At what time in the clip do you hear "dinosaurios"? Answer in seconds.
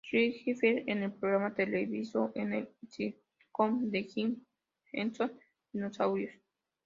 5.71-6.33